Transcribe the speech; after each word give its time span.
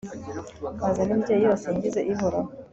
bazane 0.81 1.11
imbyeyi 1.17 1.45
basingize 1.51 1.99
ihoraho 2.11 2.49